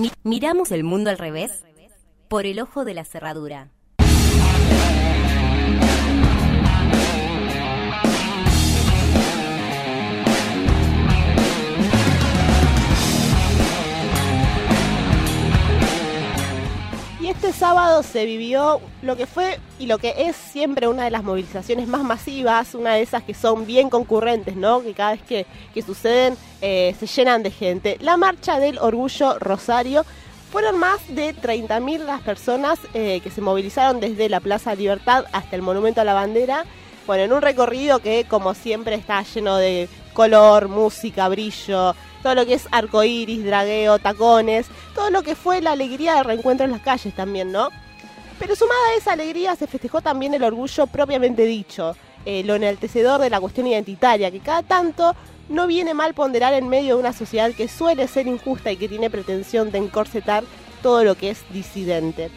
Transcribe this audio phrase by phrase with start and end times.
[0.00, 1.62] Mi- miramos el mundo al revés
[2.28, 3.68] por el ojo de la cerradura.
[17.60, 21.88] Sábado se vivió lo que fue y lo que es siempre una de las movilizaciones
[21.88, 24.82] más masivas, una de esas que son bien concurrentes, ¿no?
[24.82, 27.98] Que cada vez que, que suceden eh, se llenan de gente.
[28.00, 30.06] La marcha del Orgullo Rosario.
[30.50, 35.54] Fueron más de 30.000 las personas eh, que se movilizaron desde la Plaza Libertad hasta
[35.54, 36.64] el Monumento a la Bandera.
[37.06, 42.46] Bueno, en un recorrido que como siempre está lleno de color, música, brillo, todo lo
[42.46, 46.80] que es arcoíris, dragueo, tacones, todo lo que fue la alegría del reencuentro en las
[46.80, 47.68] calles también, ¿no?
[48.38, 53.30] Pero sumada a esa alegría se festejó también el orgullo propiamente dicho, lo enaltecedor de
[53.30, 55.14] la cuestión identitaria, que cada tanto
[55.48, 58.88] no viene mal ponderar en medio de una sociedad que suele ser injusta y que
[58.88, 60.44] tiene pretensión de encorsetar
[60.82, 62.30] todo lo que es disidente.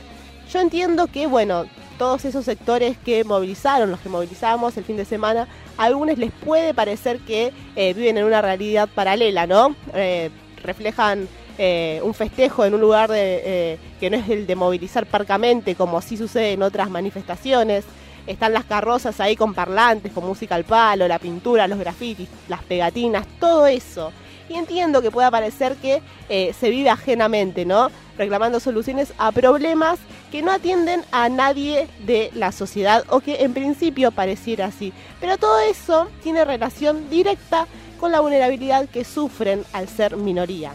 [0.52, 1.66] Yo entiendo que, bueno,
[1.98, 6.32] todos esos sectores que movilizaron, los que movilizamos el fin de semana, a algunos les
[6.32, 9.76] puede parecer que eh, viven en una realidad paralela, ¿no?
[9.94, 10.30] Eh,
[10.64, 11.28] reflejan
[11.58, 16.02] eh, un festejo en un lugar de, que no es el de movilizar parcamente, como
[16.02, 17.86] sí sucede en otras manifestaciones.
[18.26, 22.64] Están las carrozas ahí con parlantes, con música al palo, la pintura, los grafitis, las
[22.64, 24.14] pegatinas, todo eso.
[24.48, 27.90] Y entiendo que pueda parecer que se vive ajenamente, ¿no?
[28.18, 30.00] Reclamando soluciones a problemas
[30.34, 34.92] que no atienden a nadie de la sociedad o que en principio pareciera así.
[35.22, 37.68] Pero todo eso tiene relación directa
[38.00, 40.72] con la vulnerabilidad que sufren al ser minoría.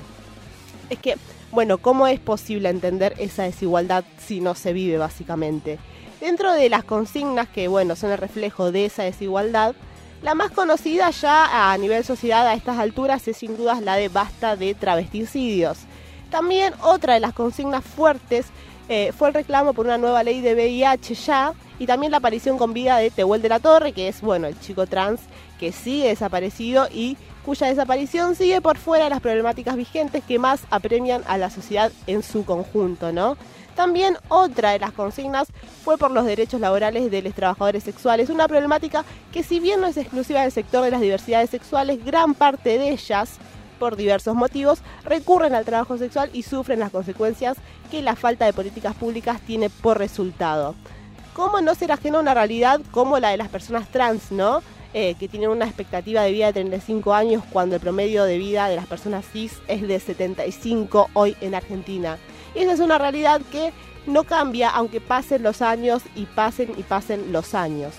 [0.91, 1.17] Es que,
[1.50, 5.81] bueno, ¿cómo es posible entender esa desigualdad si no se vive básicamente?
[6.20, 9.75] Dentro de las consignas que, bueno, son el reflejo de esa desigualdad,
[10.22, 14.09] la más conocida ya a nivel sociedad a estas alturas es sin dudas la de
[14.09, 15.78] basta de travesticidios.
[16.31, 18.47] También otra de las consignas fuertes
[18.89, 22.58] eh, fue el reclamo por una nueva ley de VIH ya y también la aparición
[22.58, 25.21] con vida de Tehuel de la Torre, que es, bueno, el chico trans
[25.60, 30.62] que sigue desaparecido y cuya desaparición sigue por fuera de las problemáticas vigentes que más
[30.71, 33.37] apremian a la sociedad en su conjunto, ¿no?
[33.75, 35.49] También otra de las consignas
[35.84, 39.87] fue por los derechos laborales de los trabajadores sexuales, una problemática que si bien no
[39.87, 43.38] es exclusiva del sector de las diversidades sexuales, gran parte de ellas,
[43.78, 47.56] por diversos motivos, recurren al trabajo sexual y sufren las consecuencias
[47.91, 50.75] que la falta de políticas públicas tiene por resultado.
[51.34, 54.61] ¿Cómo no ser ajeno a una realidad como la de las personas trans, no?
[54.94, 58.69] Eh, que tienen una expectativa de vida de 35 años cuando el promedio de vida
[58.69, 62.17] de las personas cis es de 75 hoy en Argentina.
[62.55, 63.72] Y esa es una realidad que
[64.06, 67.94] no cambia aunque pasen los años y pasen y pasen los años.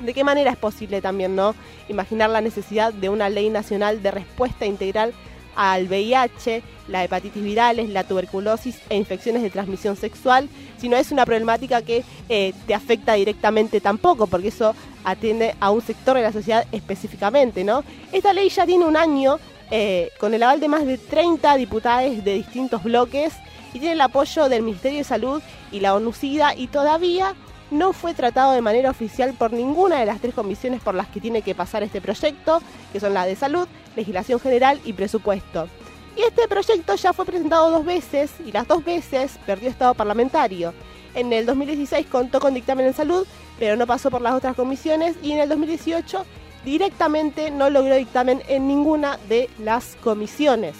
[0.00, 1.54] ¿De qué manera es posible también, no?
[1.88, 5.12] Imaginar la necesidad de una ley nacional de respuesta integral
[5.56, 10.48] al VIH, la hepatitis virales, la tuberculosis e infecciones de transmisión sexual,
[10.78, 15.70] si no es una problemática que eh, te afecta directamente tampoco, porque eso atiende a
[15.70, 17.82] un sector de la sociedad específicamente, ¿no?
[18.12, 19.40] Esta ley ya tiene un año
[19.72, 23.34] eh, con el aval de más de 30 diputados de distintos bloques
[23.74, 25.42] y tiene el apoyo del Ministerio de Salud
[25.72, 27.34] y la ONUCIDA y todavía
[27.70, 31.20] no fue tratado de manera oficial por ninguna de las tres comisiones por las que
[31.20, 32.62] tiene que pasar este proyecto,
[32.92, 35.68] que son la de salud, legislación general y presupuesto.
[36.16, 40.74] Y este proyecto ya fue presentado dos veces y las dos veces perdió estado parlamentario.
[41.14, 43.26] En el 2016 contó con dictamen en salud,
[43.58, 46.24] pero no pasó por las otras comisiones y en el 2018
[46.64, 50.74] directamente no logró dictamen en ninguna de las comisiones.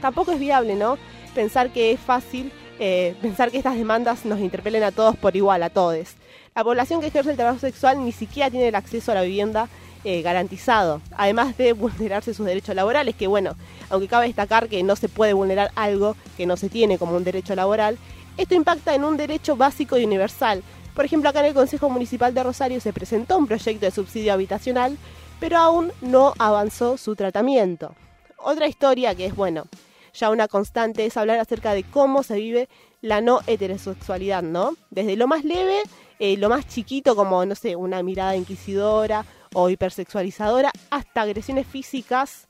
[0.00, 0.98] Tampoco es viable, ¿no?
[1.34, 5.62] Pensar que es fácil eh, pensar que estas demandas nos interpelen a todos por igual,
[5.62, 6.16] a todos.
[6.54, 9.68] La población que ejerce el trabajo sexual ni siquiera tiene el acceso a la vivienda
[10.04, 13.54] eh, garantizado, además de vulnerarse sus derechos laborales, que bueno,
[13.88, 17.24] aunque cabe destacar que no se puede vulnerar algo que no se tiene como un
[17.24, 17.98] derecho laboral,
[18.36, 20.62] esto impacta en un derecho básico y universal.
[20.94, 24.32] Por ejemplo, acá en el Consejo Municipal de Rosario se presentó un proyecto de subsidio
[24.32, 24.98] habitacional,
[25.38, 27.94] pero aún no avanzó su tratamiento.
[28.36, 29.66] Otra historia que es, bueno,
[30.14, 32.68] ya una constante es hablar acerca de cómo se vive
[33.00, 34.74] la no heterosexualidad, ¿no?
[34.90, 35.82] Desde lo más leve,
[36.18, 39.24] eh, lo más chiquito como, no sé, una mirada inquisidora
[39.54, 42.48] o hipersexualizadora, hasta agresiones físicas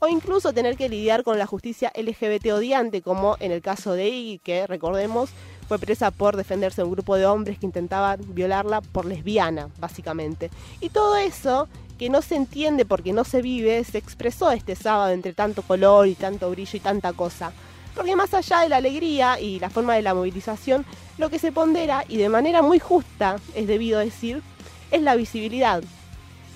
[0.00, 4.08] o incluso tener que lidiar con la justicia LGBT odiante, como en el caso de
[4.08, 5.30] Iggy, que recordemos
[5.66, 10.50] fue presa por defenderse de un grupo de hombres que intentaban violarla por lesbiana, básicamente.
[10.80, 11.68] Y todo eso
[11.98, 16.08] que no se entiende porque no se vive, se expresó este sábado entre tanto color
[16.08, 17.52] y tanto brillo y tanta cosa.
[17.94, 20.84] Porque más allá de la alegría y la forma de la movilización,
[21.16, 24.42] lo que se pondera, y de manera muy justa, es debido decir,
[24.90, 25.82] es la visibilidad.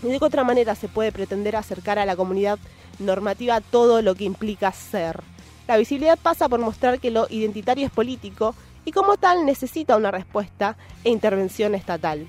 [0.03, 2.59] Y de qué otra manera se puede pretender acercar a la comunidad
[2.99, 5.23] normativa todo lo que implica ser.
[5.69, 8.55] La visibilidad pasa por mostrar que lo identitario es político
[8.85, 12.27] y como tal necesita una respuesta e intervención estatal.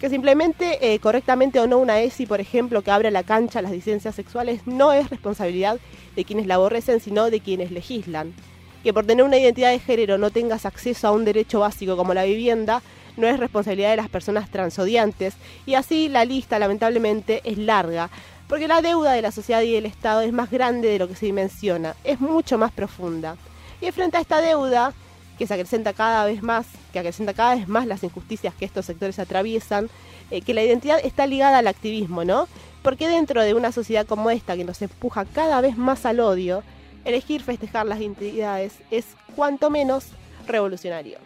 [0.00, 3.62] Que simplemente eh, correctamente o no una ESI, por ejemplo, que abre la cancha a
[3.62, 5.78] las disidencias sexuales, no es responsabilidad
[6.14, 8.34] de quienes la aborrecen, sino de quienes legislan.
[8.82, 12.12] Que por tener una identidad de género no tengas acceso a un derecho básico como
[12.12, 12.82] la vivienda,
[13.16, 15.34] no es responsabilidad de las personas transodiantes.
[15.64, 18.10] Y así la lista, lamentablemente, es larga,
[18.48, 21.16] porque la deuda de la sociedad y del Estado es más grande de lo que
[21.16, 23.36] se dimensiona, es mucho más profunda.
[23.80, 24.92] Y frente a esta deuda,
[25.38, 28.86] que se acrecenta cada vez más, que acrecenta cada vez más las injusticias que estos
[28.86, 29.88] sectores atraviesan,
[30.30, 32.48] eh, que la identidad está ligada al activismo, ¿no?
[32.82, 36.62] Porque dentro de una sociedad como esta que nos empuja cada vez más al odio,
[37.04, 40.06] elegir festejar las identidades es cuanto menos
[40.46, 41.18] revolucionario.